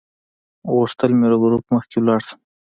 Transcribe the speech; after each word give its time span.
غوښتل 0.73 1.11
مې 1.19 1.27
له 1.31 1.37
ګروپ 1.43 1.63
مخکې 1.73 1.97
لاړ 2.07 2.19
شم. 2.27 2.39